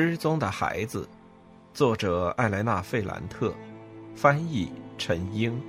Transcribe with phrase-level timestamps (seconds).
[0.00, 1.08] 失踪的孩子，
[1.74, 3.52] 作者艾莱娜·费兰特，
[4.14, 5.60] 翻译陈英。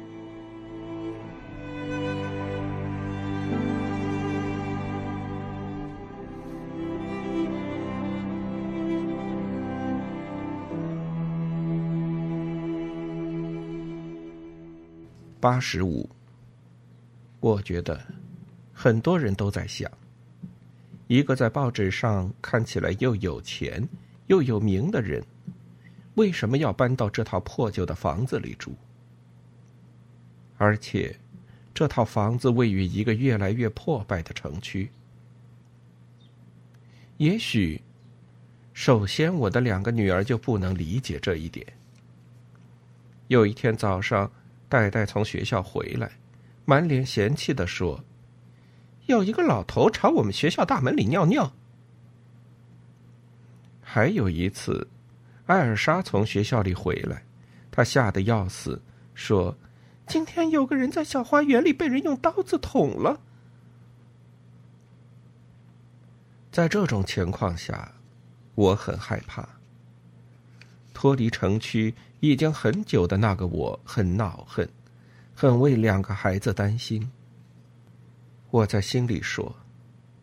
[15.39, 16.07] 八十五，
[17.39, 18.00] 我觉得
[18.71, 19.92] 很多人都在想。
[21.07, 23.89] 一个在报纸上看起来又有钱
[24.29, 25.24] 又有名的人，
[26.14, 28.74] 为什么要搬到这套破旧的房子里住？
[30.57, 31.15] 而且，
[31.74, 34.92] 这套房子位于一个越来越破败的城区。
[37.17, 37.81] 也许，
[38.72, 41.66] 首先我的两个女儿就不能理解这一点。
[43.30, 44.31] 有一天早上，
[44.68, 46.12] 戴戴从学校回来，
[46.66, 48.03] 满脸嫌弃的说。
[49.08, 51.52] 有一个老头朝我们学校大门里尿尿。
[53.92, 54.88] 还有一次，
[55.48, 57.23] 艾尔莎从学校里回来，
[57.72, 58.80] 她吓得要死，
[59.16, 59.58] 说
[60.06, 63.20] ：“今天有个人在小花园里被人用刀子捅了。”
[66.54, 67.92] 在这种情况下，
[68.54, 69.50] 我很害怕。
[70.94, 74.70] 脱离城区已经很久的那个我，很恼恨，
[75.34, 77.12] 很为两个孩子担心。
[78.52, 79.56] 我在心里说：“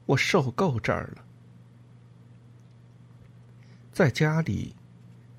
[0.06, 1.24] 我受够这儿了。”
[3.96, 4.76] 在家里，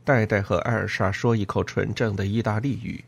[0.03, 3.05] 戴戴和艾尔莎说一口纯正的意大利语，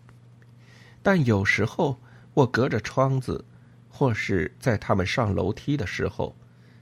[1.01, 1.97] 但有时候
[2.35, 3.43] 我隔着窗子，
[3.89, 6.35] 或是在他们上楼梯的时候，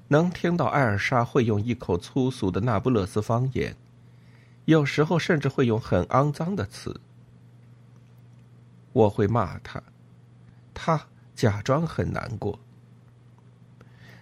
[0.10, 3.74] 能听到艾尔莎会用一口粗俗的那不勒斯方言，
[4.66, 7.00] 有时候甚至会用很肮脏的词。
[8.92, 9.82] 我会骂他，
[10.74, 12.60] 他假装很难过。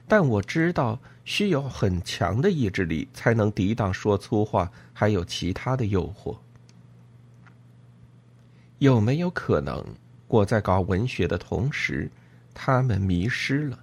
[0.08, 6.38] 但我知道，需要很强的意志力才能抵挡说粗话，还有其他的诱惑。
[8.78, 9.84] 有没有可能，
[10.28, 12.12] 我在搞文学的同时，
[12.54, 13.80] 他们迷失了？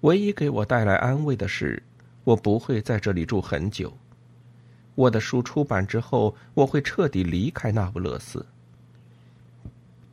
[0.00, 1.82] 唯一给我带来安慰的是，
[2.24, 3.92] 我不会在这里住很久。
[4.94, 8.46] 我的书出版之后，我会彻底离开那不勒斯。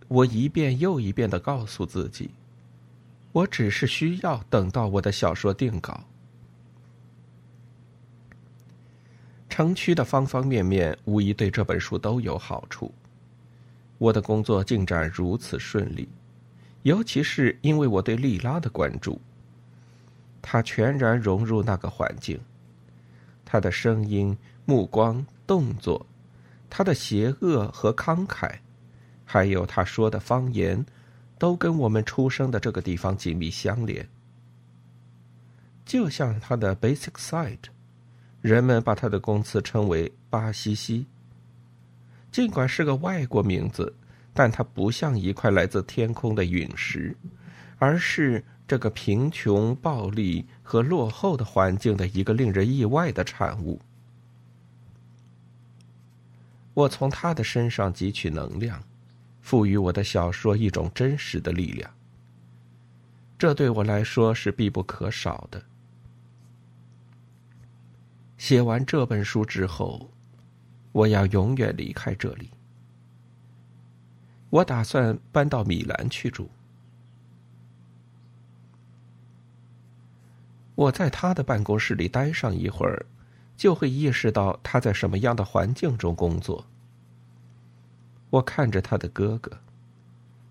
[0.07, 2.31] 我一遍又一遍的告诉自己。
[3.31, 6.03] 我只是需要等到我的小说定稿。
[9.47, 12.93] 城区的方方面面无疑对这本书都有好处。
[13.97, 16.09] 我的工作进展如此顺利，
[16.83, 19.21] 尤其是因为我对莉拉的关注。
[20.41, 22.39] 她全然融入那个环境，
[23.45, 26.05] 她的声音、目光、动作，
[26.69, 28.55] 她的邪恶和慷慨，
[29.23, 30.83] 还有她说的方言。
[31.41, 34.07] 都跟我们出生的这个地方紧密相连，
[35.83, 37.57] 就像他的 basic side，
[38.41, 41.07] 人们把他的公司称为巴西西。
[42.31, 43.91] 尽管是个外国名字，
[44.35, 47.17] 但它不像一块来自天空的陨石，
[47.79, 53.81] 而是这个贫穷、暴力和落后的环境的一个令人意外的产物。
[56.75, 58.83] 我从他的身上汲取能量。
[59.51, 61.91] 赋予我的小说一种真实的力量，
[63.37, 65.61] 这对我来说是必不可少的。
[68.37, 70.09] 写完这本书之后，
[70.93, 72.49] 我要永远离开这里。
[74.49, 76.49] 我打算搬到米兰去住。
[80.75, 83.05] 我在他的办公室里待上一会儿，
[83.57, 86.65] 就会意识到他在什么样的环境中工作。
[88.31, 89.51] 我看着他的哥哥，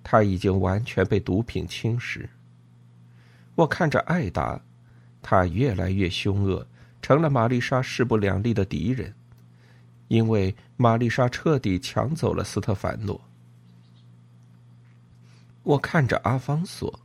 [0.05, 2.29] 他已经完全被毒品侵蚀。
[3.55, 4.61] 我看着艾达，
[5.21, 6.67] 他越来越凶恶，
[7.03, 9.13] 成了玛丽莎势不两立的敌人，
[10.09, 13.21] 因为玛丽莎彻底抢走了斯特凡诺。
[15.63, 17.01] 我看着阿方索，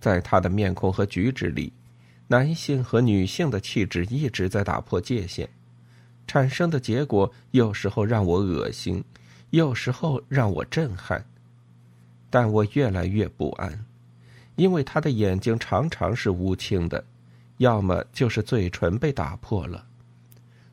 [0.00, 1.72] 在他的面孔和举止里，
[2.28, 5.48] 男性和女性的气质一直在打破界限，
[6.26, 9.04] 产生的结果有时候让我恶心。
[9.50, 11.24] 有时候让我震撼，
[12.28, 13.84] 但我越来越不安，
[14.56, 17.04] 因为他的眼睛常常是乌青的，
[17.58, 19.86] 要么就是嘴唇被打破了，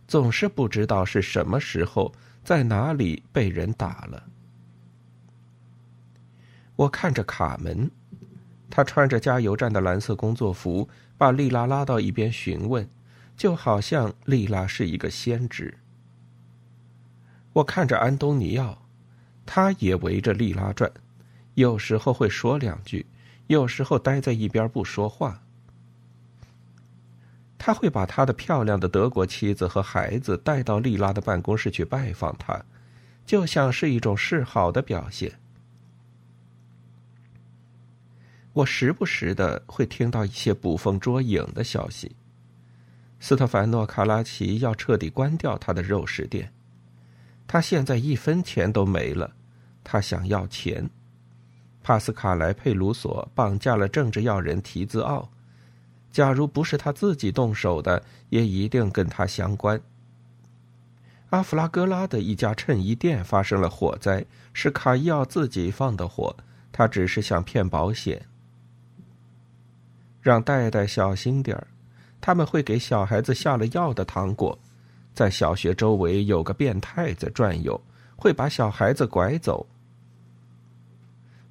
[0.08, 4.24] 总是不知道是什么时候在哪里被人打了。
[6.76, 7.90] 我看着卡门，
[8.70, 12.90] 他穿着加油站的蓝色工作服，把丽拉拉到一边询问，
[13.38, 15.78] 就好像丽拉是一个先知。
[17.54, 18.84] 我看着安东尼奥，
[19.46, 20.92] 他也围着莉拉转，
[21.54, 23.06] 有时候会说两句，
[23.48, 25.44] 有时候待在一边不说话。
[27.58, 32.66] 他会把他的漂亮的德国妻子和孩子带到利拉的办公室去拜访他，
[33.26, 35.40] 就像是一种示好的表现。
[38.52, 42.16] 我时不时的会听到一些捕风捉影的消息。
[43.20, 46.52] 斯特凡诺·卡拉奇要彻底关掉他的肉食店，
[47.48, 49.32] 他现在一分钱都没了，
[49.84, 50.90] 他想要钱。
[51.84, 55.30] 帕斯卡莱·佩鲁索绑架了政治要人提兹奥。
[56.12, 59.82] 假如不是他自己动手的，也一定跟他相关。
[61.32, 64.24] 阿弗拉戈拉的一家衬衣店发生了火灾，
[64.54, 66.36] 是卡伊奥自己放的火，
[66.72, 68.24] 他只是想骗保险。
[70.22, 71.68] 让戴戴小心点儿，
[72.22, 74.58] 他们会给小孩子下了药的糖果，
[75.14, 77.80] 在小学周围有个变态在转悠，
[78.16, 79.66] 会把小孩子拐走。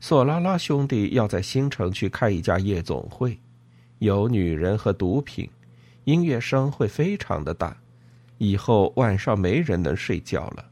[0.01, 3.39] 索拉拉兄弟要在新城区开一家夜总会。
[4.01, 5.49] 有女人和毒品，
[6.05, 7.77] 音乐声会非常的大，
[8.39, 10.65] 以后晚上没人能睡觉了。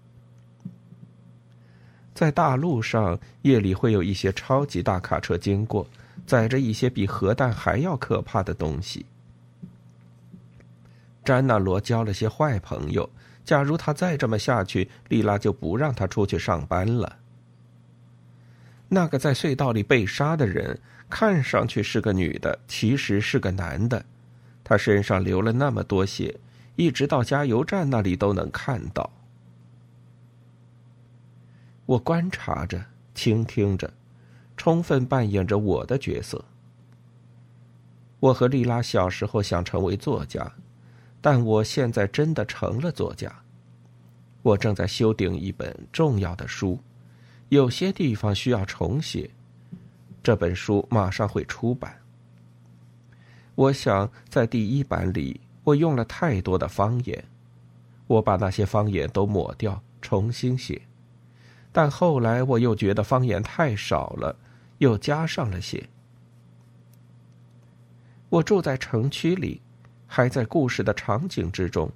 [2.13, 5.87] 在大路上，夜里会有一些超级大卡车经过，
[6.27, 9.07] 载着一些比核弹还要可怕的东西。
[11.25, 13.09] 詹纳罗交了些坏朋友，
[13.45, 17.17] 假如他再这么下去，丽拉就不让他出去上班了。
[18.89, 20.81] 那个在隧道里被杀的人。
[21.11, 24.05] 看上去是个女的，其实是个男的。
[24.63, 26.39] 他身上流了那么多血，
[26.77, 29.11] 一直到加油站那里都能看到。
[31.85, 32.81] 我观察着，
[33.13, 33.93] 倾听着，
[34.57, 36.45] 充分扮演着我的角色。
[38.21, 40.53] 我和丽拉小时候想成为作家，
[41.21, 43.33] 但我现在真的成了作家。
[44.43, 46.79] 我正在修订一本重要的书，
[47.51, 49.31] 有些地方需要重写。
[50.23, 51.95] 这本书马上会出版。
[53.55, 57.23] 我想，在第一版里，我用了太多的方言，
[58.07, 60.81] 我把那些方言都抹掉，重新写。
[61.71, 64.35] 但后来我又觉得方言太少了，
[64.79, 65.87] 又加上了些。
[68.31, 69.61] 我住在城区里，
[70.13, 71.89] 还在故事的场景之中，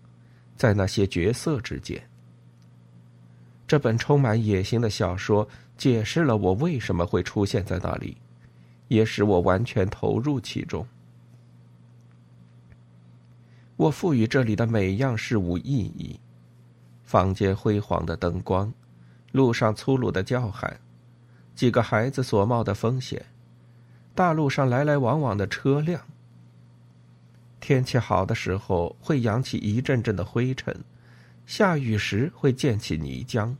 [0.56, 2.00] 在那些角色之间。
[3.66, 5.46] 这本充满野心的小说。
[5.76, 8.16] 解释了我为什么会出现在那里，
[8.87, 10.87] 也使我完全投入其中。
[13.75, 16.20] 我赋予这里的每样事物意义：
[17.02, 18.72] 房间辉煌的灯光，
[19.32, 20.78] 路上粗鲁的叫喊，
[21.56, 23.26] 几个孩子所冒的风险，
[24.14, 26.00] 大路上来来往往的车辆。
[27.66, 30.78] 天气好的时候会扬起一阵阵的灰尘，
[31.46, 33.56] 下雨时会溅起泥浆。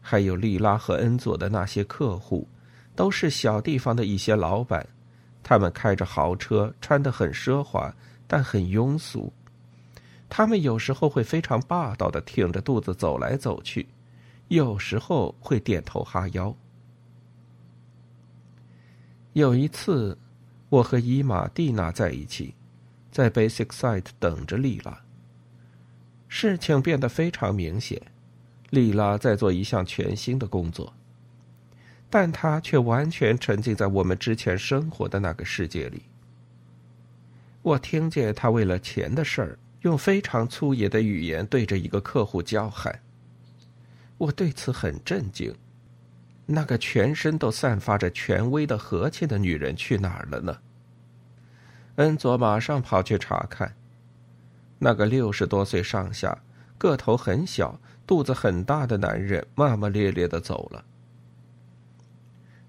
[0.00, 2.48] 还有利拉和恩佐的那些客户，
[2.96, 4.84] 都是小地方的一些老板，
[5.40, 7.94] 他们开着豪车，穿得很奢华，
[8.26, 9.32] 但很庸俗。
[10.28, 13.86] 他们有时候会非常霸道的挺着肚子走来走去，
[14.48, 16.52] 有时候会点头哈腰。
[19.34, 20.18] 有一次，
[20.68, 22.52] 我和伊玛蒂娜在一起，
[23.10, 25.02] 在 Basic Site 等着丽拉。
[26.28, 28.00] 事情变得非常明显。
[28.70, 30.94] 丽拉在做一项全新的工作，
[32.08, 36.02] 但她却完全沉浸在我们之前生活的那个世界里。
[37.62, 42.96] 我听见她为了钱的事儿，用非常粗野的语言对着一个客户叫喊。
[44.18, 45.52] 我对此很震惊。
[46.46, 50.56] 那个全身都散发着权威的和气的女人去哪儿了呢？
[51.96, 53.74] 恩佐马上跑去查看。
[54.78, 56.38] 那个六十多岁上下。
[56.78, 60.82] 个头很小、肚子很大的男人骂骂咧咧的走了。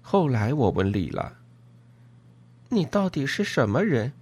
[0.02, 1.32] 后来我问丽拉
[2.68, 4.12] ：“你到底是什么人？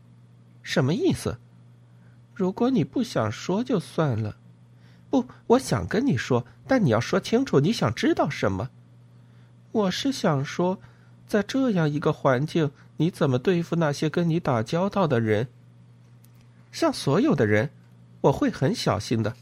[0.62, 1.40] 什么意思？
[2.32, 4.36] 如果你不想说就算了。
[5.10, 8.70] 不，我想跟你说，但你要说清楚你想知道什么。
[9.72, 10.78] 我是想说，
[11.26, 15.48] 在这样一个环境，你怎么对付那些跟你打交道的人？
[16.70, 17.70] 像所有的人，
[18.20, 19.34] 我会很小心的。”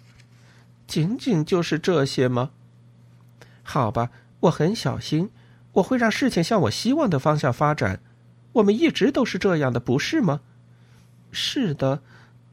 [0.86, 2.50] 仅仅就是这些吗？
[3.64, 4.10] 好吧，
[4.40, 5.30] 我很小心，
[5.72, 8.00] 我会让事情向我希望的方向发展。
[8.52, 10.40] 我们一直都是这样的，不是吗？
[11.32, 12.00] 是的，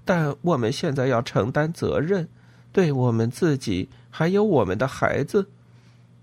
[0.03, 2.27] 但我们现在要承担责任，
[2.73, 5.51] 对我们自己还有我们的孩子。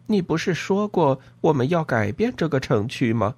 [0.08, 3.36] 你不是说过我们要改变这个城区吗？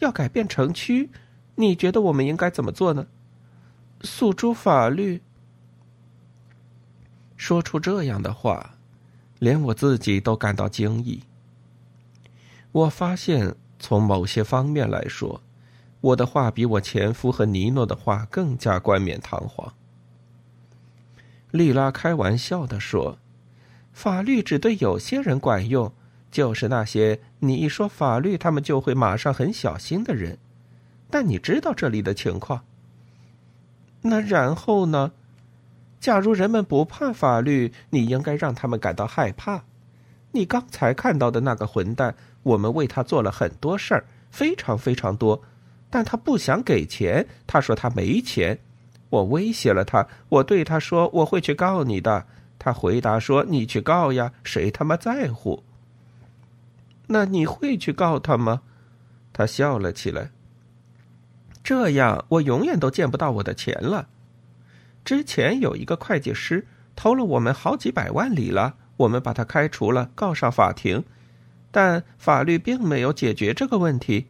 [0.00, 1.08] 要改变城区，
[1.54, 3.06] 你觉得我们应该怎么做呢？
[4.02, 5.22] 诉诸法律。
[7.36, 8.74] 说出这样的话，
[9.38, 11.22] 连我自己都感到惊异。
[12.72, 15.40] 我发现，从某些方面来说，
[16.00, 19.72] 我的话比我前夫和尼诺的话更加冠冕堂皇。
[21.50, 23.18] 丽拉开玩笑的说
[23.92, 25.92] ：“法律只对有些人管用，
[26.30, 30.38] 就是那些你一说法律，他们就会马上很小心的人。
[31.10, 32.62] 但你知道这里的情况。
[34.02, 35.12] 那然后呢？
[35.98, 39.64] 假如人们不怕法律，你应该让他们感到害怕。
[40.32, 45.42] 你刚才看到的那个混蛋，我们为他做了很多事儿，非常非常多。”
[45.92, 48.56] 但他不想给钱，他说他没钱，
[49.10, 52.24] 我威胁了他，我对他说我会去告你的，
[52.60, 55.64] 他回答说你去告呀，谁他妈在乎？
[57.12, 58.62] 那你会去告他吗？
[59.32, 60.30] 他笑了起来。
[61.62, 64.08] 这样我永远都见不到我的钱了。
[65.04, 71.02] 之前有一个会计师偷了我们好几百万里了，我们把他开除了，告上法庭，
[71.72, 74.28] 但法律并没有解决这个问题。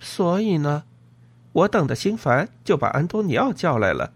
[0.00, 0.84] 所以呢，
[1.52, 4.12] 我等的心烦，就把安东尼奥叫来了。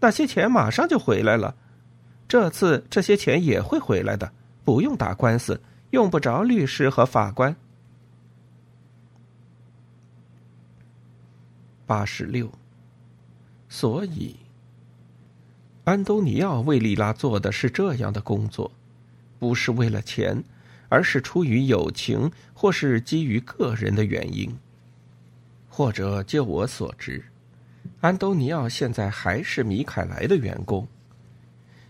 [0.00, 1.54] 那些钱马上就回来了。
[2.26, 4.32] 这次这些钱也会回来的，
[4.64, 7.56] 不用打官司，用不着律师和法官。
[11.86, 12.50] 八十六。
[13.70, 14.36] 所以，
[15.84, 18.70] 安东尼奥为利拉做的是这样的工作，
[19.38, 20.42] 不是为了钱，
[20.88, 24.56] 而是出于友情，或是基于个人的原因。
[25.68, 27.24] 或者，就我所知，
[28.00, 30.88] 安东尼奥现在还是米凯莱的员工。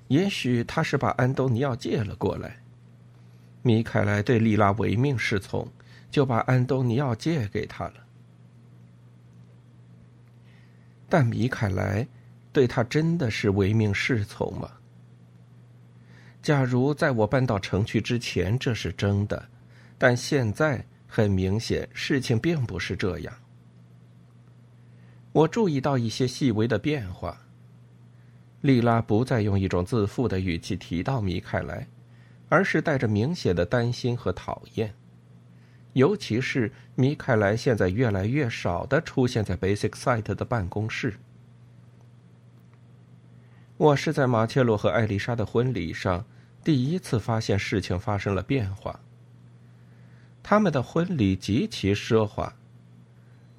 [0.08, 2.60] 也许他是把安东尼奥借了过来。
[3.68, 5.70] 米凯莱对丽拉唯命是从，
[6.10, 7.94] 就把安东尼奥借给他了。
[11.06, 12.08] 但米凯莱
[12.50, 14.70] 对他真的是唯命是从吗？
[16.40, 19.46] 假如在我搬到城区之前这是真的，
[19.98, 23.34] 但现在很明显，事情并不是这样。
[25.32, 27.38] 我注意到一些细微的变化。
[28.62, 31.86] 丽拉不再用一种自负的语气提到米凯莱，
[32.48, 34.94] 而是带着明显的担心和讨厌。
[35.92, 41.14] 尤其是米凯莱现在越来越少的出现在 Basic Site 的办公室。
[43.76, 46.24] 我是在马切洛和艾丽莎的婚礼上
[46.62, 49.00] 第一次发现事情发生了变化。
[50.42, 52.54] 他们的婚礼极其奢华，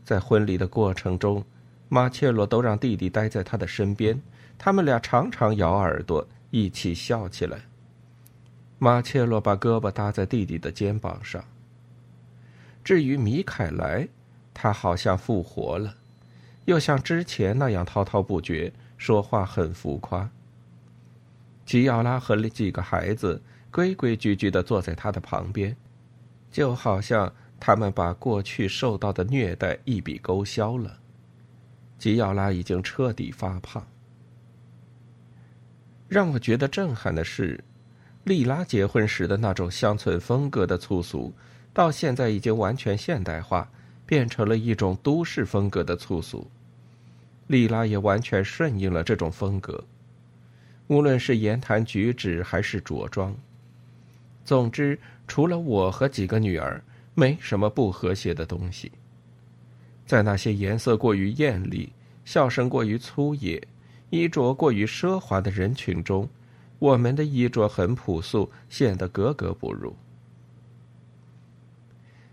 [0.03, 1.45] 在婚礼的过程中。
[1.91, 4.21] 马切洛都让弟弟待在他的身边，
[4.59, 7.61] 他们俩常常咬耳朵，一起笑起来。
[8.79, 11.43] 马切洛把胳膊搭在弟弟的肩膀上。
[12.83, 14.07] 至于米凯莱，
[14.53, 15.97] 他好像复活了，
[16.65, 20.31] 又像之前那样滔滔不绝，说话很浮夸。
[21.65, 25.75] 吉奥拉和几个孩子规规矩矩的坐在他的旁边，
[26.49, 30.97] 就好像他们把过去受到的虐待一笔勾销了。
[31.97, 33.85] 吉奥拉已经彻底发胖。
[36.07, 37.63] 让我觉得震撼的是，
[38.29, 41.33] 莉拉结婚时的那种乡村风格的粗俗，
[41.73, 43.67] 到现在已经完全现代化，
[44.05, 46.47] 变成了一种都市风格的粗俗。
[47.47, 49.83] 莉拉也完全顺应了这种风格，
[50.85, 53.35] 无论是言谈举止还是着装。
[54.45, 56.79] 总之，除了我和几个女儿，
[57.15, 58.91] 没什么不和谐的东西。
[60.05, 61.91] 在那些颜色过于艳丽、
[62.25, 63.59] 笑声过于粗野、
[64.11, 66.29] 衣着过于奢华的人群中，
[66.79, 69.95] 我们的衣着很朴素，显得格格不入。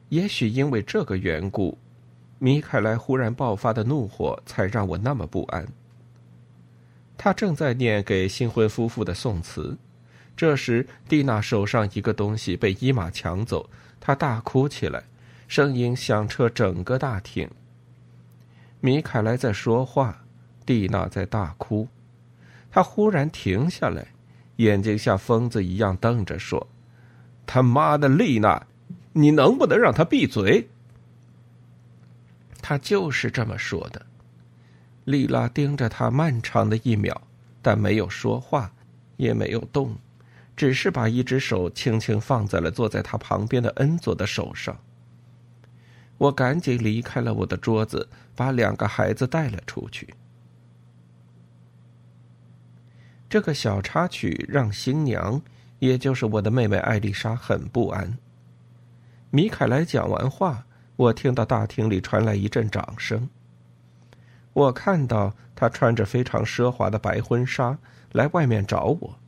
[0.08, 1.76] 也许因为这个缘故，
[2.38, 5.66] 米凯莱忽然爆发的怒火才让我那么不安。
[7.18, 9.76] 他正在念给新婚夫妇的宋词，
[10.36, 15.02] 这时蒂娜手上一个东西被伊玛抢走，她大哭起来，
[15.48, 17.50] 声音响彻整个大厅。
[18.80, 20.24] 米凯莱在说话，
[20.64, 21.88] 蒂娜在大哭。
[22.70, 24.06] 他忽然停下来，
[24.56, 26.66] 眼睛像疯子一样瞪着，说
[27.46, 28.66] ：“他妈的，丽娜，
[29.12, 30.68] 你能不能让他闭嘴？”
[32.62, 34.04] 他就是这么说的。
[35.04, 37.22] 丽拉盯着他漫长的一秒，
[37.62, 38.72] 但没有说话，
[39.16, 39.96] 也没有动，
[40.56, 44.76] 只是把一只手轻轻放在了坐在他旁边的恩佐的手上。
[46.18, 50.12] 我赶紧离开了我的桌子，把两个孩子带了出去。
[53.28, 55.40] 这个小插曲让新娘，
[55.78, 58.16] 也就是我的妹妹艾丽莎很不安。
[59.30, 60.64] 米凯莱讲完话，
[60.96, 63.28] 我听到大厅里传来一阵掌声。
[64.52, 67.78] 我看到他穿着非常奢华的白婚纱
[68.12, 69.18] 来外面找我，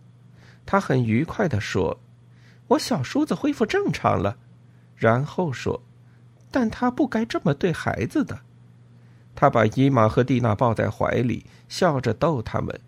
[0.65, 2.01] 他很愉快的说
[2.69, 4.37] ：“我小叔子恢复正常了。”
[4.97, 5.83] 然后说。
[6.51, 8.41] 但他不该这么对孩子的，
[9.35, 12.81] 他把伊玛和蒂娜抱在怀里，笑着逗他们。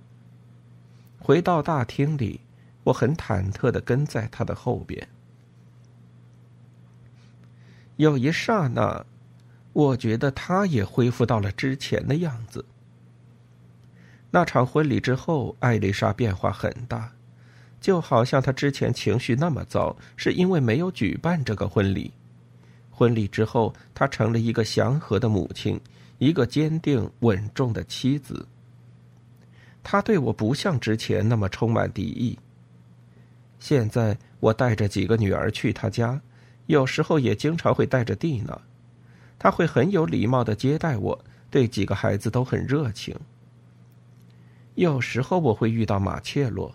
[1.30, 2.40] 回到大厅里，
[2.82, 5.08] 我很忐忑的跟在他的后边。
[7.98, 9.06] 有一刹那，
[9.72, 12.64] 我觉得他也恢复到了之前的样子。
[14.32, 17.12] 那场婚礼之后，艾丽莎变化很大，
[17.80, 22.12] 就好像她之前情绪那么糟，是因为没有举办这个婚礼。
[22.90, 25.80] 婚礼之后，她成了一个祥和的母亲，
[26.18, 28.44] 一个坚定稳重的妻子。
[29.82, 32.38] 他对我不像之前那么充满敌意。
[33.58, 36.20] 现在我带着几个女儿去他家。
[36.66, 38.56] 有时候也经常会带着蒂娜，
[39.40, 43.12] 他会很有礼貌的接待我，对几个孩子都很热情。
[44.76, 46.72] 有时候我会遇到马切洛，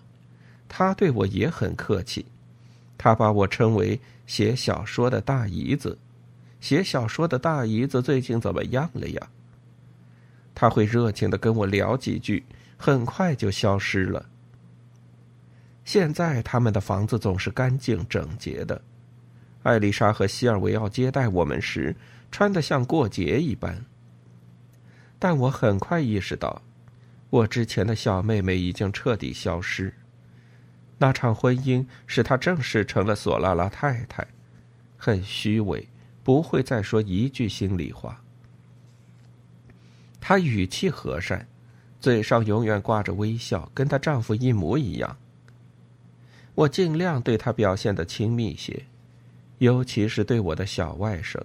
[0.67, 2.25] 他对我也很客气，
[2.97, 3.97] 他把我称为
[4.27, 5.97] 写小说的大姨子。
[6.59, 9.29] 写小说的大姨子最近怎么样了呀？
[10.53, 12.43] 他会热情的跟我聊几句，
[12.77, 14.29] 很快就消失了。
[15.83, 18.81] 现在他们的房子总是干净整洁的。
[19.63, 21.95] 艾丽莎和西尔维奥接待我们时，
[22.31, 23.85] 穿得像过节一般。
[25.17, 26.61] 但我很快意识到，
[27.29, 29.93] 我之前的小妹妹已经彻底消失。
[30.97, 34.27] 那场婚姻使她正式成了索拉拉太太，
[34.97, 35.87] 很虚伪，
[36.23, 38.21] 不会再说一句心里话。
[40.19, 41.47] 她语气和善，
[42.05, 45.17] 嘴上永远挂着微笑，跟她丈夫一模一样。
[46.53, 48.79] 我尽量对她表现的亲密些。
[49.57, 51.41] 尤其是对我的小外甥，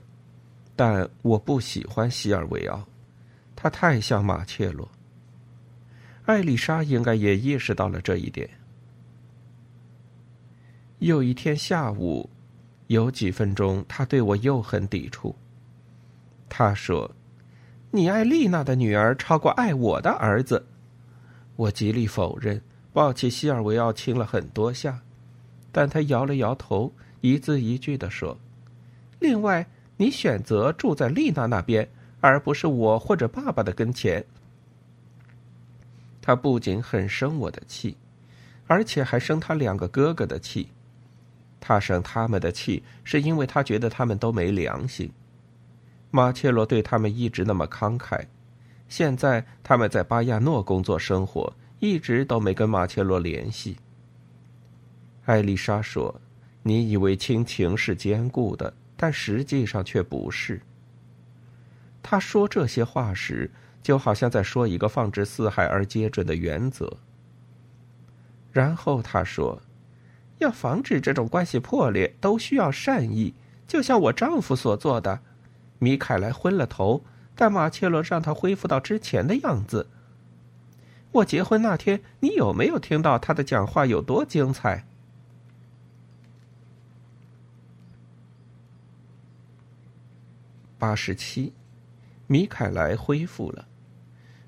[0.76, 2.86] 但我不喜欢西尔维奥，
[3.56, 4.86] 他太像马切洛。
[6.26, 8.46] 艾丽莎应该也意识到了这一点。
[10.98, 12.28] 有一天下午，
[12.88, 15.34] 有几分钟，她对我又很抵触。
[16.50, 17.10] 她说
[17.90, 20.66] ：“你爱丽娜的女儿超过爱我的儿子。”
[21.56, 22.60] 我极力否认，
[22.92, 25.00] 抱起西尔维奥亲了很多下，
[25.70, 26.92] 但他摇了摇头。
[27.20, 28.38] 一字一句的说
[29.20, 29.66] ：“另外，
[29.98, 31.86] 你选择住在丽娜那边，
[32.20, 34.24] 而不是我或者爸爸的跟前。”
[36.22, 37.96] 他不仅很生我的气，
[38.66, 40.68] 而且还生他两个哥哥的气。
[41.60, 45.10] 他生他们的气，是因为他觉得他们都没良心。
[46.10, 48.26] 马切罗对他们一直那么慷慨，
[48.88, 53.76] 现在他们在巴亚诺工作生活，一直都没跟马切罗联系。
[55.24, 56.20] 艾丽莎说。
[56.62, 60.60] 你以为亲情是坚固的，但实际上却不是。
[62.02, 63.50] 他说这些话时，
[63.82, 66.98] 就好像在说一个放之四海而皆准的原则。
[68.52, 69.58] 然后他说
[70.36, 73.32] ：“要防止这种关系破裂，都需要善意，
[73.66, 75.18] 就像我丈夫所做的。
[75.80, 77.02] 米凯莱昏了头，
[77.34, 79.88] 但马切罗让他恢复到之前的样子。
[81.10, 84.86] 我结婚那天，你有没有听到他的讲话有多精彩？”
[90.78, 91.52] 八十七，
[92.26, 93.66] 米凯莱恢复了，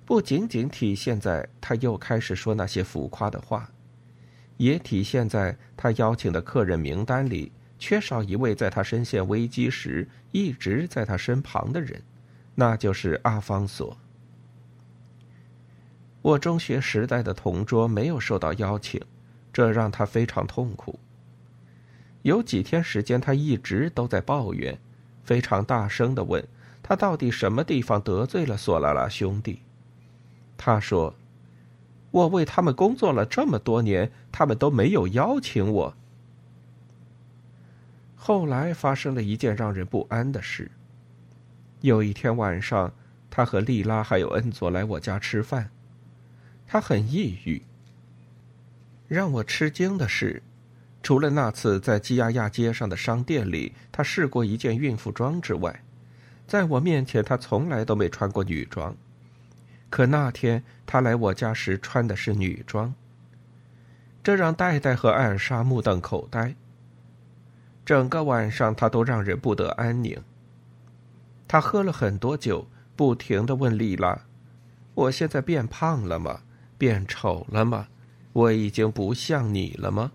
[0.05, 3.69] 不仅仅体现在他又开始说那些浮夸的话，
[4.59, 7.51] 也体现在他邀请的客人名单里
[7.83, 12.01] 缺少一位在他身陷危机时一直在他身旁的人，
[12.55, 13.97] 那就是阿方索。
[16.23, 19.03] 我中学时代的同桌没有受到邀请，
[19.53, 20.97] 这让他非常痛苦。
[22.23, 24.79] 有几天时间，他一直都在抱怨。
[25.25, 26.47] 非常大声的问
[26.85, 29.59] 他：“到底什么地方得罪了索拉拉兄弟？”
[30.57, 31.17] 他说
[32.13, 35.97] ：“我为他们工作了这么多年，他们都没有邀请我。”
[38.25, 40.71] 后来发生了一件让人不安的事。
[41.81, 42.93] 有一天晚上，
[43.29, 45.69] 他和莉拉还有恩佐来我家吃饭，
[46.65, 47.61] 他很抑郁。
[49.09, 50.41] 让我吃惊的是。
[51.03, 55.83] 除了那次在基亚亚街上的商店里，他试过一件孕妇装之外，
[56.47, 58.95] 在我面前他从来都没穿过女装。
[59.91, 62.95] 可那天他来我家时穿的是女装，
[64.23, 66.55] 这让戴戴和艾尔莎目瞪口呆。
[67.85, 70.19] 整个晚上他都让人不得安宁。
[71.49, 72.67] 他喝了很多酒，
[72.97, 74.19] 不停的问丽拉
[74.95, 76.41] ：“我现在变胖了吗？
[76.79, 77.89] 变丑了吗？
[78.33, 80.13] 我已经不像你了吗？”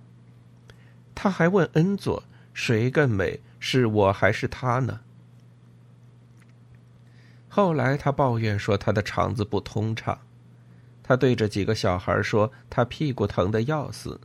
[1.14, 5.02] 他还问恩佐：“谁更美，是我还是他呢？”
[7.50, 10.18] 后来他抱怨说他的肠子不通畅，
[11.02, 14.20] 他对着几个小孩说他屁股疼的要死，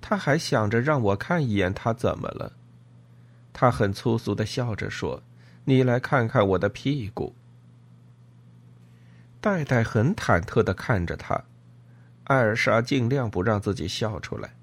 [0.00, 2.52] 他还想着让我看一眼他怎么了。
[3.52, 5.22] 他很粗俗的笑着说
[5.64, 7.34] ：“你来看看我的屁股。”
[9.40, 11.44] 戴戴很忐忑的看着他，
[12.24, 14.54] 艾尔莎尽量不让自己笑出来。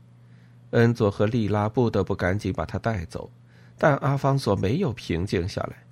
[0.71, 3.31] 恩佐和莉拉不得不赶紧把他带走，
[3.77, 5.83] 但阿方索没有平静下来。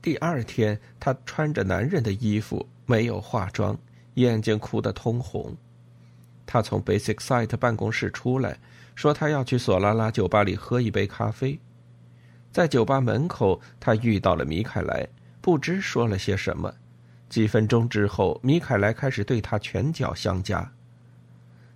[0.00, 3.78] 第二天，他穿着男人的衣服，没有化妆，
[4.14, 5.56] 眼睛哭得通红。
[6.46, 8.58] 他从 Basic Site 办公室出来，
[8.94, 11.58] 说他要去索拉拉酒吧里喝一杯咖啡。
[12.52, 15.08] 在酒吧门口，他遇到了米凯莱，
[15.40, 16.72] 不知说了些什么。
[17.28, 20.72] 几分钟之后，米凯莱开始对他拳脚相加。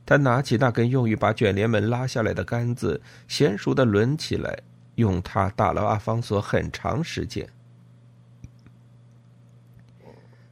[0.06, 4.56] 他拿起那根用于把卷帘门拉下来的杆子，娴熟的抡起来，
[4.94, 7.48] 用它打了阿方索很长时间。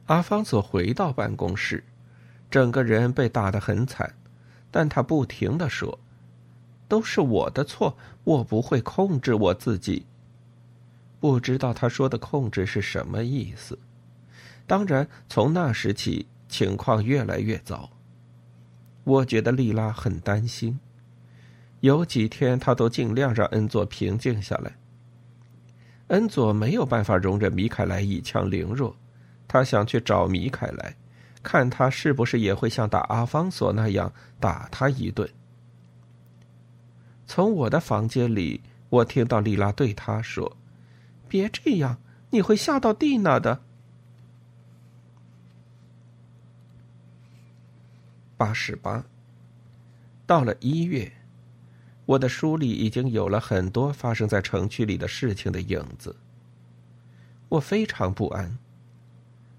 [0.07, 1.83] 阿方索回到办公室。
[2.49, 4.13] 整个人被打得很惨，
[4.71, 5.99] 但他不停的说
[6.87, 10.05] ：“都是我的错，我不会控制我自己。”
[11.19, 13.77] 不知道他说的“控制”是什么意思。
[14.65, 17.89] 当然，从那时起，情况越来越糟。
[19.03, 20.79] 我觉得莉拉很担心，
[21.79, 24.75] 有几天他都尽量让恩佐平静下来。
[26.07, 28.95] 恩佐没有办法容忍米凯莱以强凌弱，
[29.47, 30.95] 他想去找米凯莱。
[31.41, 35.29] 看他是不是也会像打阿方索那样打他一顿。
[37.27, 40.55] 从我的房间里，我听到丽拉对他说
[41.27, 43.59] ：“别这样，你会吓到蒂娜的。”
[48.37, 49.03] 八十八。
[50.25, 51.11] 到了一月，
[52.05, 56.15] 我的书里已经有了很多发生在城区里的事情的影子。
[57.49, 58.57] 我非常不安。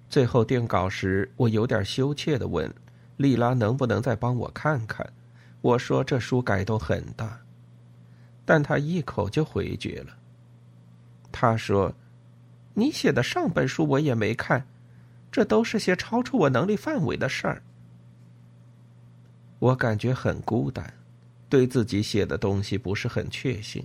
[0.09, 2.72] 最后定稿时，我有点羞怯的问
[3.18, 5.12] ：“丽拉能不能再帮我看看？”
[5.61, 7.40] 我说：“这书改动很大。”
[8.49, 10.17] 但他一口就回绝了。
[11.31, 11.95] 他说
[12.73, 14.67] ：“你写的上本书我也没看，
[15.31, 17.63] 这都是些超出我能力范围的事儿。”
[19.61, 20.95] 我感觉很孤单，
[21.51, 23.85] 对自己写的东西不是很确信。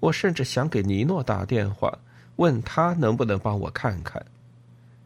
[0.00, 1.98] 我甚至想给尼诺打电话，
[2.36, 4.22] 问他能不能帮我看看。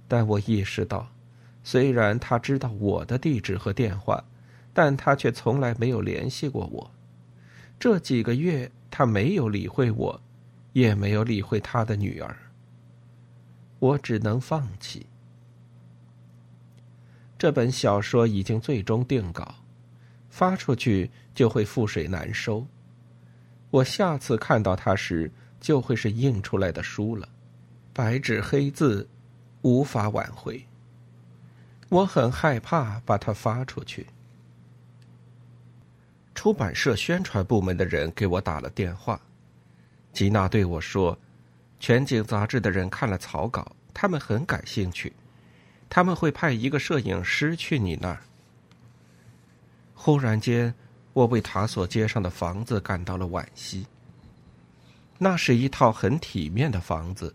[0.08, 1.08] 但我意识到，
[1.62, 4.24] 虽然他知道我的地址和电话，
[4.74, 6.90] 但他却从来没有联系过我。
[7.80, 10.20] 这几个月，他没有理会我，
[10.74, 12.36] 也没有理会他的女儿。
[13.78, 15.06] 我只能放弃。
[17.38, 19.54] 这本小说已经最终定稿，
[20.28, 22.66] 发出去就会覆水难收。
[23.70, 27.28] 我下次看到它时，就会是印出来的书了，
[27.92, 29.08] 白纸黑字。
[29.62, 30.66] 无法挽回。
[31.90, 34.06] 我很害怕把它发出去。
[36.40, 39.20] 出版社宣传部门的人给我打了电话，
[40.10, 41.18] 吉娜对我说
[41.78, 45.12] ：“全景杂志的人看了草稿，他们很感兴趣，
[45.90, 48.22] 他们会派一个摄影师去你那儿。”
[49.92, 50.72] 忽然间，
[51.12, 53.86] 我为塔索街上的房子感到了惋惜。
[55.18, 57.34] 那是一套很体面的房子。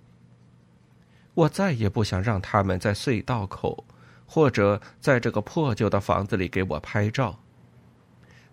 [1.35, 3.85] 我再也不想让他们在隧道口，
[4.25, 7.39] 或者在这个破旧的房子里给我拍照。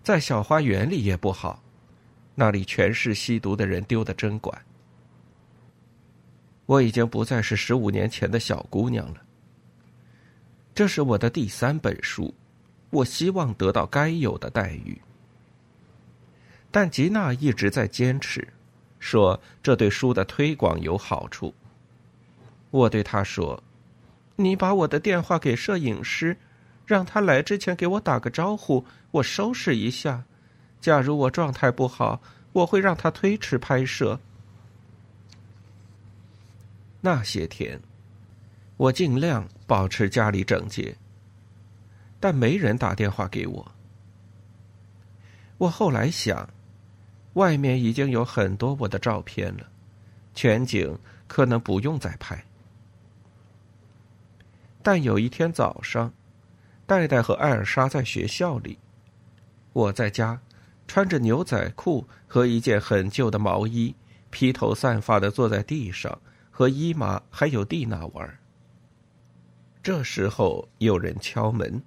[0.02, 1.62] 在小花园里也不好，
[2.34, 4.62] 那里全是吸毒的人丢的针管。
[6.66, 9.22] 我已经不再是十五年前的小姑娘了。
[10.74, 12.34] 这是我的第三本书，
[12.90, 15.00] 我希望得到该有的待遇。
[16.70, 18.48] 但吉娜一直在坚持，
[18.98, 21.54] 说这对书的推广有好处。
[22.70, 23.62] 我对她说
[24.36, 26.38] ：“你把我的电话给摄影师，
[26.86, 30.24] 让他来之前给我打个招呼，我收拾一下。
[30.80, 32.20] 假如我状态不好，
[32.52, 34.18] 我会让他推迟拍摄。”
[37.00, 37.80] 那些天，
[38.76, 40.96] 我尽量保持家里整洁，
[42.20, 43.72] 但没人打电话给我。
[45.58, 46.48] 我后来想，
[47.34, 49.68] 外面已经有很多我的照片了，
[50.34, 52.44] 全景可能不用再拍。
[54.82, 56.12] 但有一天早上，
[56.92, 58.78] 戴戴和艾尔莎在学校里，
[59.72, 60.38] 我在家，
[60.86, 63.94] 穿着牛仔裤和一件很旧的毛衣，
[64.28, 68.38] 披头散发的坐在地上，和伊玛还有蒂娜玩。
[69.82, 71.82] 这时候有人敲门。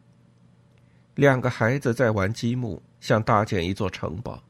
[1.14, 4.44] 两个孩子在玩积木，想搭建一座城堡，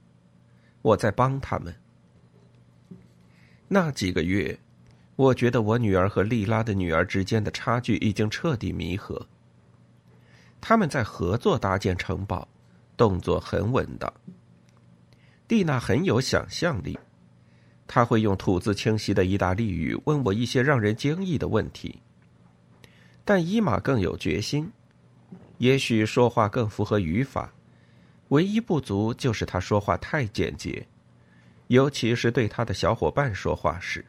[0.81, 1.75] 我在帮他们。
[3.67, 4.57] 那几个月。
[5.17, 9.27] 我觉得我女儿和莉拉的女儿之间的差距已经彻底弥合。
[10.67, 12.47] 他们在合作搭建城堡，
[12.97, 14.11] 动作很稳当。
[15.47, 16.97] 蒂娜很有想象力，
[17.85, 22.01] 她会用吐字清晰的意大利语问我一些让人惊异的问题。
[23.23, 24.71] 但伊玛更有决心，
[25.59, 27.53] 也许说话更符合语法。
[28.29, 30.87] 唯一不足就是他说话太简洁，
[31.67, 34.03] 尤其是对他的小伙伴说话时。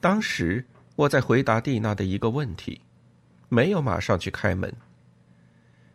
[0.00, 2.80] 当时我在回答蒂娜的一个问题，
[3.48, 4.72] 没有马上去开门。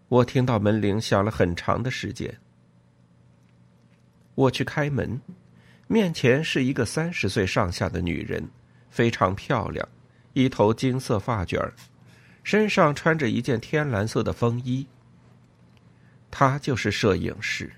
[0.07, 2.37] 我听到门铃响了很长的时间。
[4.35, 5.21] 我去开门，
[5.87, 8.49] 面前是一个三十岁上下的女人，
[8.89, 9.87] 非常漂亮，
[10.33, 11.59] 一头金色发卷
[12.43, 14.87] 身上穿着一件天蓝色的风衣。
[16.29, 17.71] 她就是摄影师。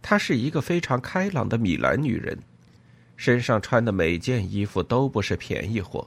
[0.00, 2.38] 她是一个非常开朗的米兰女人，
[3.16, 6.06] 身上穿的每件衣服都不是便宜货。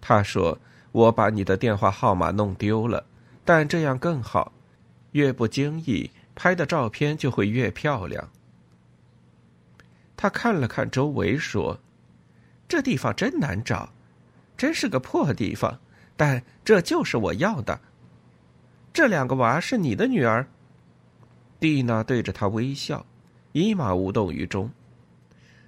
[0.00, 0.58] 他说
[0.92, 3.04] ：“我把你的电话号码弄丢了，
[3.44, 4.52] 但这样更好，
[5.12, 8.30] 越不经意拍的照片就会越漂亮。”
[10.16, 11.78] 他看了看周围，说
[12.68, 13.92] ：“这地方真难找，
[14.56, 15.78] 真是个破地方，
[16.16, 17.80] 但这就是我要的。”
[18.92, 20.46] 这两个娃是你的女儿。
[21.60, 23.04] 蒂娜对着他微笑，
[23.52, 24.70] 伊玛无动于衷。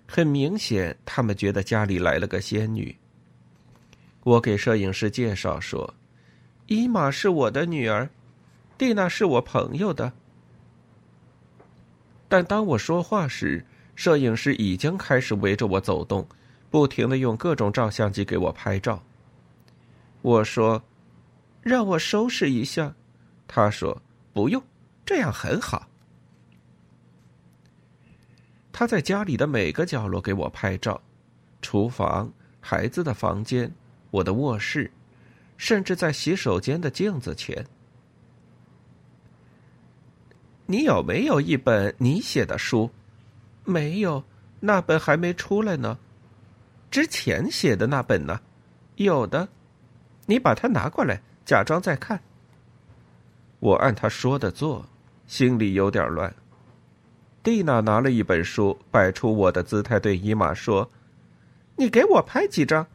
[0.09, 2.97] 很明显，他们觉得家里来了个仙女。
[4.23, 5.95] 我给摄影师介绍说
[6.67, 8.09] ：“伊玛是我的女儿，
[8.77, 10.13] 蒂娜是我朋友的。”
[12.29, 13.65] 但当我说话时，
[13.97, 16.27] 摄影师已经开始围着我走动，
[16.71, 19.03] 不停的用各种照相机给我拍照。
[20.23, 20.83] 我说
[21.63, 22.95] ：“让我收拾一下。”
[23.49, 24.01] 他说
[24.33, 24.63] ：“不用，
[25.05, 25.89] 这样很好。”
[28.71, 31.01] 他在家里的每个角落给我拍照，
[31.61, 33.73] 厨房、孩子的房间、
[34.11, 34.91] 我的卧室，
[35.57, 37.67] 甚至在洗手间的镜子前。
[40.67, 42.91] 你有没有一本你写的书？
[43.65, 44.23] 没有，
[44.61, 45.99] 那本还没出来呢。
[46.91, 48.41] 之前写的那本呢？
[48.97, 49.49] 有的，
[50.27, 52.21] 你把它拿过来，假装在看。
[53.59, 54.87] 我按他说的做，
[55.27, 56.35] 心里有点乱。
[57.43, 60.91] 蒂娜拿了一本书，摆出我的姿态，对伊玛说
[61.77, 62.87] ：“你给我拍几张。”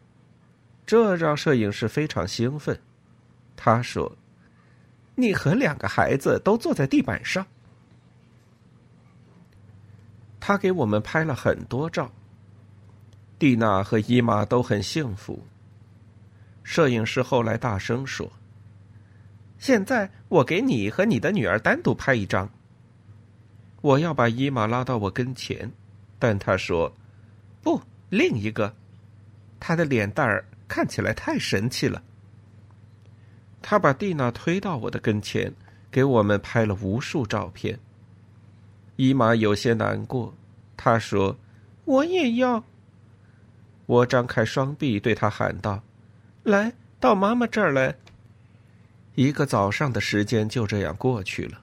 [0.86, 2.80] 这让摄影师非常兴奋。
[3.56, 4.12] 他说
[5.16, 7.46] ：“你和两个孩子都坐在地板上。”
[10.40, 12.12] 他给我们拍了很多照。
[13.40, 15.46] 蒂娜和伊玛都很幸福。
[16.64, 18.32] 摄影师后来大声说。
[19.58, 22.50] 现在我给你和你的女儿单独拍一张。
[23.82, 25.72] 我要把伊玛拉到我跟前，
[26.20, 26.94] 但他说
[27.64, 28.76] ：“不，另一个。”
[29.60, 32.02] 他的脸蛋儿看起来太神气了。
[33.62, 35.54] 他把蒂娜推到我的跟前，
[35.90, 37.80] 给我们拍了无数照片。
[38.96, 40.34] 伊玛有些难过，
[40.78, 41.38] 他说
[41.86, 42.64] ：“我也要。”
[43.88, 45.84] 我张开双臂对他喊道
[46.44, 47.96] ：“来到妈妈这儿来。”
[49.16, 51.62] 一个早上的时间就这样过去了。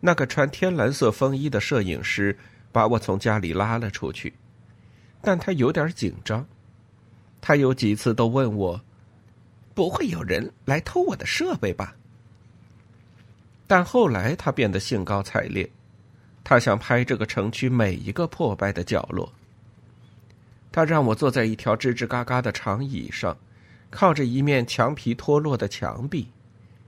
[0.00, 2.38] 那个穿天蓝色风衣的摄影师
[2.70, 4.34] 把我从家里拉了出去，
[5.20, 6.46] 但他有点紧张。
[7.40, 8.80] 他有几次都问我
[9.74, 11.96] ：“不会有人来偷我的设备吧？”
[13.66, 15.70] 但后来他变得兴高采烈，
[16.42, 19.32] 他想拍这个城区每一个破败的角落。
[20.70, 23.36] 他让我坐在一条吱吱嘎嘎的长椅上。
[23.90, 26.28] 靠着一面墙皮脱落的墙壁，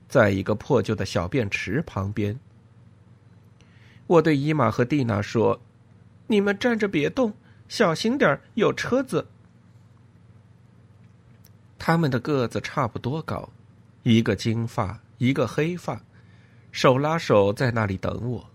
[0.07, 2.39] 在一个破旧的小便池旁边，
[4.07, 5.59] 我对伊玛和蒂娜说
[6.29, 7.33] ：“你们站着别动，
[7.69, 9.27] 小心点有车子。”
[11.81, 13.49] 他们的个子差不多高，
[14.03, 16.03] 一个金发，一个黑发，
[16.71, 18.51] 手拉手在那里等我。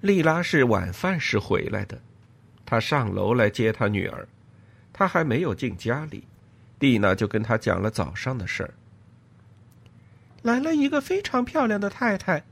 [0.00, 2.00] 莉拉是晚饭时回来的，
[2.66, 4.26] 她上楼来接她女儿。
[4.92, 6.24] 她还没有进家里，
[6.80, 8.74] 蒂娜就跟她讲了早上的事儿。
[10.42, 12.42] 来了一个非常漂亮的太太，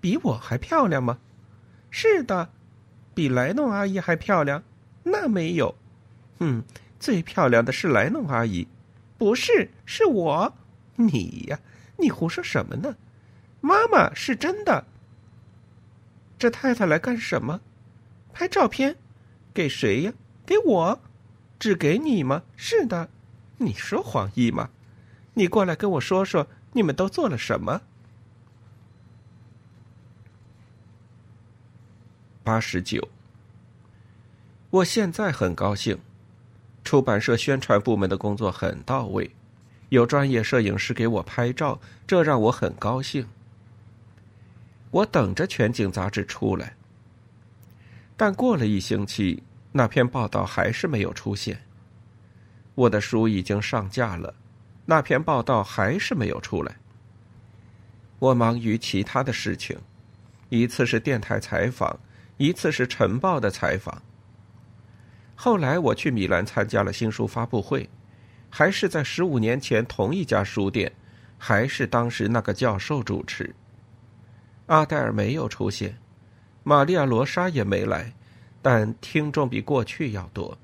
[0.00, 1.18] 比我还漂亮吗？
[1.88, 2.50] 是的，
[3.14, 4.64] 比莱诺阿姨还漂亮？
[5.04, 5.76] 那没有，
[6.40, 6.64] 嗯，
[7.02, 8.68] 最漂亮的是莱农阿姨，
[9.18, 10.54] 不是，是我。
[10.94, 11.58] 你呀，
[11.98, 12.94] 你胡说什么呢？
[13.60, 14.84] 妈妈是真的。
[16.38, 17.60] 这太太来干什么？
[18.32, 18.94] 拍照片，
[19.52, 20.12] 给谁呀？
[20.46, 21.00] 给我。
[21.58, 22.44] 只给你吗？
[22.56, 23.08] 是的，
[23.56, 24.70] 你说谎意吗？
[25.34, 27.82] 你过来跟我说说，你们都做了什么？
[32.44, 33.08] 八十九。
[34.70, 35.98] 我现在很高兴，
[36.84, 39.30] 出版社宣传部门的工作很到位，
[39.88, 43.26] 有专业摄影师给我拍照，这让我很高兴。
[44.90, 46.74] 我等着全景杂志出来，
[48.16, 49.42] 但过了一星期。
[49.74, 51.62] 那篇报道还是没有出现。
[52.74, 54.34] 我的书已经上架了，
[54.84, 56.76] 那篇报道还是没有出来。
[58.18, 59.78] 我忙于其他的事情，
[60.50, 61.98] 一次是电台采访，
[62.36, 64.02] 一次是晨报的采访。
[65.44, 67.90] 后来我去米兰参加了新书发布会，
[68.48, 70.92] 还是在十五年前同一家书店，
[71.36, 73.52] 还是当时那个教授主持。
[74.66, 75.98] 阿黛尔没有出现，
[76.62, 78.12] 玛利亚罗莎也没来，
[78.62, 80.56] 但听众比过去要多。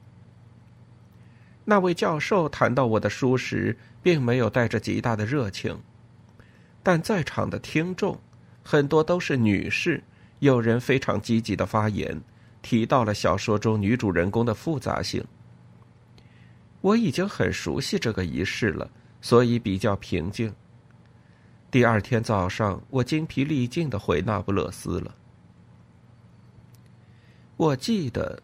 [1.65, 5.77] 那位教授谈到我的书时，并没有带着极大的热情，
[6.85, 8.17] 但在场的听众
[8.63, 10.01] 很多都是女士，
[10.39, 12.23] 有人非常积极的发言。
[12.63, 15.25] 提到了小说中女主人公的复杂性。
[16.81, 18.89] 我已经很熟悉这个仪式了，
[19.21, 20.55] 所以比较平静。
[21.71, 25.15] 第二天早上，我精疲力尽的回那不勒斯了。
[27.57, 28.41] 我记得，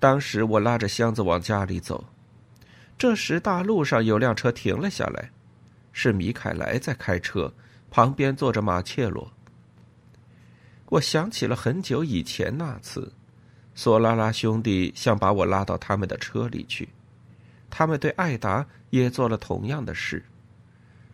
[0.00, 2.04] 当时我拉着箱子往家里走，
[2.98, 5.30] 这时大路上有辆车停了下来，
[5.92, 7.54] 是米凯莱在开车，
[7.90, 9.32] 旁边坐着马切罗。
[10.86, 13.12] 我想起了很久以前那次。
[13.74, 16.88] 索拉拉兄弟想把我拉到他们的车里去，
[17.70, 20.24] 他们对艾达也做了同样的事。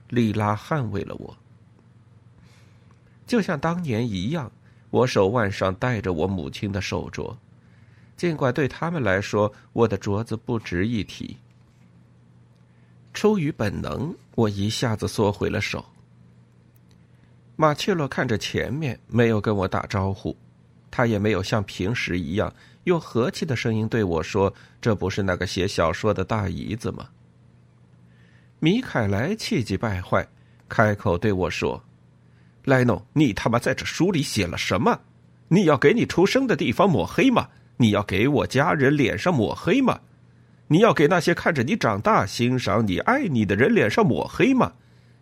[0.09, 1.37] 莉拉捍卫了我，
[3.27, 4.51] 就像当年一样，
[4.91, 7.37] 我手腕上戴着我母亲的手镯，
[8.17, 11.37] 尽管对他们来说，我的镯子不值一提。
[13.13, 15.85] 出于本能，我一下子缩回了手。
[17.57, 20.37] 马切洛看着前面，没有跟我打招呼。
[20.91, 22.53] 他也没有像平时一样
[22.85, 27.09] 用和气的声音对我说：“这不是那个写小说的大姨子吗？”
[28.61, 30.27] 米凯莱气急败坏，
[30.69, 31.83] 开口对我说
[32.65, 35.01] ：“莱诺，你他妈在这书里写了什么？
[35.49, 37.49] 你要给你出生的地方抹黑吗？
[37.77, 40.01] 你要给我家人脸上抹黑吗？
[40.67, 44.73] 你要给那些看着你长大、欣赏你、爱你的人脸上抹黑吗？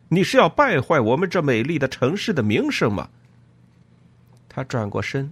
[0.08, 3.08] 你是要败坏我们这美丽的城市的名声吗？”
[4.48, 5.30] 他转过身。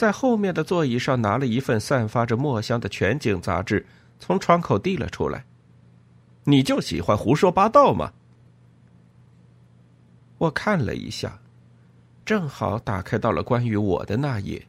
[0.00, 3.84] 在后面的座椅上拿了一份散发着墨香的全景杂志，
[4.18, 5.44] 从窗口递了出来。
[6.44, 8.10] 你就喜欢胡说八道吗？
[10.38, 11.38] 我看了一下，
[12.24, 14.66] 正好打开到了关于我的那页，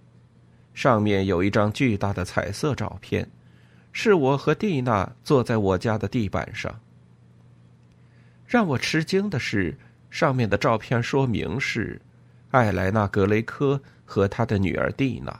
[0.74, 3.32] 上面有一张巨大的彩色照片，
[3.94, 6.78] 是我和蒂娜坐在我家的地板上。
[8.46, 9.78] 让我吃惊的是，
[10.10, 12.02] 上面的照片说明是
[12.50, 13.82] 艾莱娜·格雷科。
[14.12, 15.39] 和他的女儿蒂娜。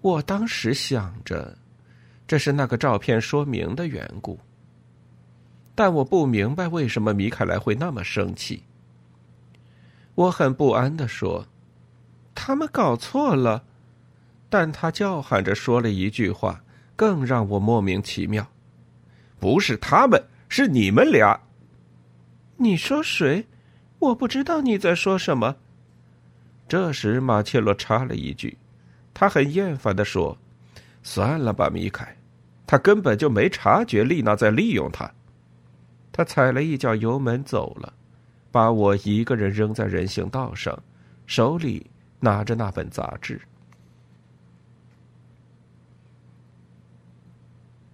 [0.00, 1.54] 我当时想着，
[2.26, 4.40] 这是那个照片说明的缘故。
[5.74, 8.62] 但我不明白为什么米凯莱会那么生气。
[10.14, 11.46] 我很不安的说
[12.34, 13.62] ：“他们搞错了。”
[14.48, 16.64] 但他叫喊着说了一句话，
[16.96, 18.46] 更让我莫名其妙
[19.38, 21.38] ：“不是他们，是你们俩。”
[22.56, 23.46] 你说谁？
[23.98, 25.56] 我不知道你在说什么。
[26.70, 28.56] 这时，马切洛插了一句，
[29.12, 30.38] 他很厌烦的说
[31.02, 32.16] ：“算了吧，米凯，
[32.64, 35.12] 他根本就没察觉丽娜在利用他。”
[36.12, 37.92] 他踩了一脚油门走了，
[38.52, 40.80] 把我一个人扔在人行道上，
[41.26, 41.84] 手里
[42.20, 43.40] 拿着那本杂志。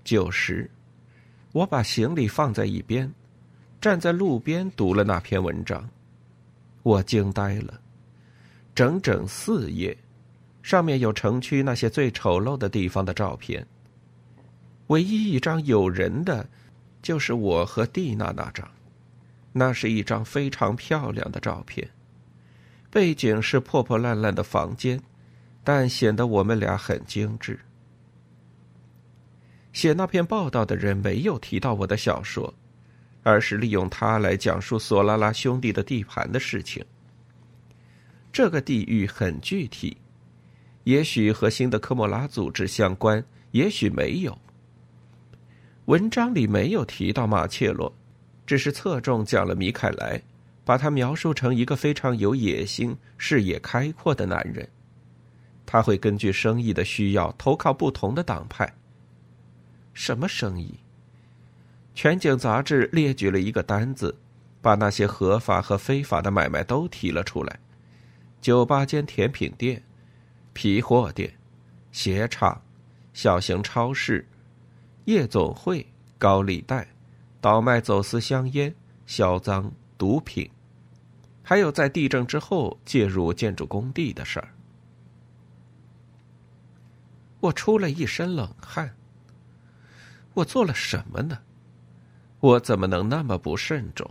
[0.05, 0.71] 九时，
[1.53, 3.11] 我把行李放在一边，
[3.81, 5.89] 站在路边读了那篇文章，
[6.83, 7.81] 我惊呆了。
[8.77, 9.97] 整整四页，
[10.63, 13.67] 上面有城区那些最丑陋的地方的照片。
[14.89, 16.47] 唯一一张有人的，
[17.01, 18.69] 就是我和蒂娜那张。
[19.51, 21.89] 那是一张非常漂亮的照片，
[22.91, 25.01] 背景是破破烂烂的房间，
[25.65, 27.59] 但显得我们俩很精致。
[29.73, 32.53] 写那篇报道的人没有提到我的小说，
[33.23, 36.85] 而是利用它来讲述索拉拉兄弟的地盘的事情。
[38.37, 39.97] 这个地域很具体，
[40.85, 44.39] 也许和新的科莫拉组织相关，也许没有。
[45.87, 47.91] 文章里没有提到马切洛，
[48.45, 50.21] 只是侧重讲了米凯莱，
[50.67, 54.69] 把他描述成一个非常有野心、视野开阔的男人。
[55.65, 58.71] 他会根据生意的需要投靠不同的党派。
[59.95, 60.75] 什么生意？
[61.95, 64.15] 全景杂志列举了一个单子，
[64.61, 67.59] 把那些合法和非法的买卖都提了出来。
[68.47, 69.83] 酒吧间甜品店、
[70.53, 71.35] 皮货店、
[71.91, 72.63] 鞋厂、
[73.13, 74.25] 小型超市、
[75.07, 75.85] 夜总会、
[76.17, 76.87] 高利贷、
[77.41, 78.73] 倒卖走私香烟、
[79.05, 79.69] 销赃、
[79.99, 80.49] 毒品，
[81.43, 84.55] 还有在地震之后介入建筑工地的事儿。
[87.41, 88.95] 我出了一身冷汗。
[90.35, 91.37] 我做了什么呢？
[92.39, 94.09] 我怎么能那么不慎重？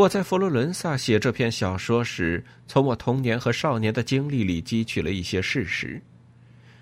[0.00, 6.00] 我在佛罗伦萨写这篇小说时，从我童年和少年的经历里汲取了一些事实。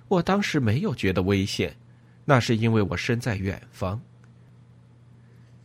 [0.07, 1.75] 我当时没有觉得危险，
[2.25, 4.01] 那是因为我身在远方。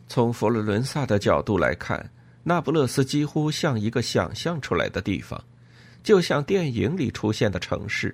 [0.08, 2.10] 从佛罗伦萨的角度来看，
[2.42, 5.40] 那不勒斯几乎像一个想象出来的地方，
[6.02, 8.12] 就像电影里出现的城市。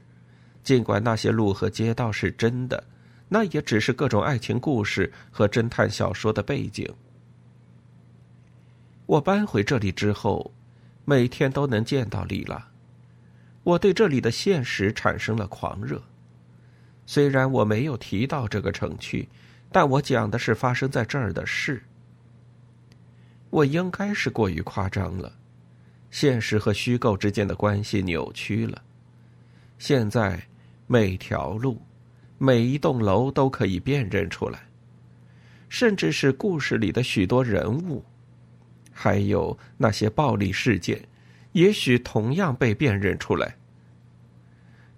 [0.62, 2.84] 尽管那些路和街道是真的，
[3.26, 6.86] 那也只是各种爱情故事和侦探小说的背景。
[9.11, 10.55] 我搬回这里之后，
[11.05, 12.65] 每天都能见到丽拉。
[13.65, 16.01] 我对这里的现实产生了狂热。
[17.07, 19.29] 虽然我没有提到这个城区，
[19.73, 21.83] 但我讲的是发生在这儿的事。
[23.51, 25.33] 我应该是过于夸张了，
[26.13, 28.81] 现实和虚构之间的关系扭曲了。
[29.81, 30.41] 现在，
[30.87, 31.83] 每条路、
[32.39, 34.69] 每一栋楼都可以辨认出来，
[35.69, 38.05] 甚至是故事里的许多人物。
[39.03, 41.09] 还有那些暴力事件，
[41.53, 43.57] 也许同样被辨认出来。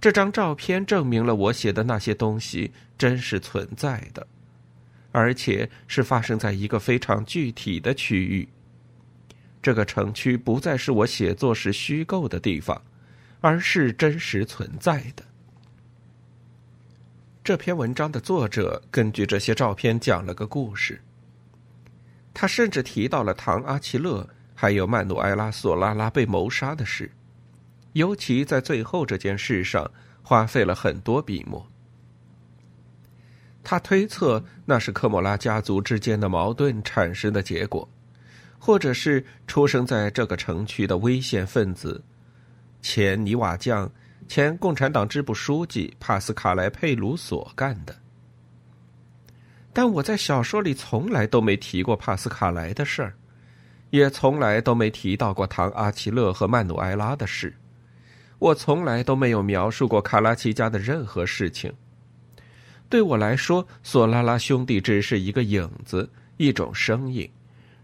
[0.00, 4.26] 这张照片证明了我写的那些东西真实存在的，
[5.12, 8.48] 而且是发生在一个非常具体的区域。
[9.62, 12.82] 这个城区不再是我写作时虚构的地方，
[13.40, 15.22] 而是真实存在的。
[17.44, 21.00] 这篇文章的作者根据这些照片讲了个故事。
[22.35, 27.11] 他甚至提到了唐·阿奇勒还有曼努埃拉·索拉拉被谋杀的事，
[27.93, 29.91] 尤其在最后这件事上
[30.22, 31.66] 花费了很多笔墨。
[33.64, 37.89] 他推测那是科莫拉家族之间的矛盾产生的结果，
[38.59, 42.03] 或者是出生在这个城区的危险分子——
[42.83, 43.89] 前泥瓦匠、
[44.26, 47.95] 前共产党支部书记帕斯卡莱·佩鲁索干的。
[49.73, 53.14] 但我在小说里从来都没提过帕斯卡莱的事儿，
[53.91, 57.55] 也从来都没提到过唐阿奇勒和曼努埃拉的事。
[58.39, 61.73] 我从来都没有描述过卡拉奇家的任何事情。
[62.89, 67.31] 对我来说，索拉拉兄弟只是一个影子，一种声音，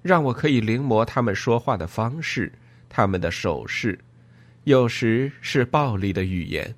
[0.02, 2.52] 让我可以临摹他们说话的方式，
[2.88, 3.98] 他们的手势，
[4.64, 6.74] 有时是暴力的语言。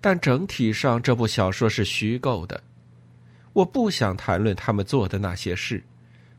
[0.00, 2.62] 但整体上，这部小说是虚构的。
[3.56, 5.82] 我不想谈论他们做的那些事，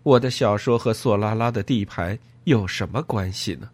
[0.03, 3.67] 我的小说和索拉拉的地盘有什么关系呢？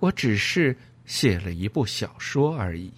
[0.00, 0.76] 我只是
[1.06, 2.92] 写了一部小说而已。